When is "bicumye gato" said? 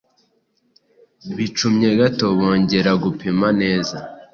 1.35-2.25